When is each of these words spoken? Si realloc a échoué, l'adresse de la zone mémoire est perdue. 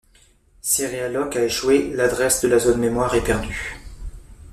Si 0.63 0.87
realloc 0.87 1.35
a 1.35 1.43
échoué, 1.45 1.91
l'adresse 1.93 2.41
de 2.41 2.47
la 2.47 2.57
zone 2.57 2.79
mémoire 2.79 3.13
est 3.13 3.23
perdue. 3.23 3.79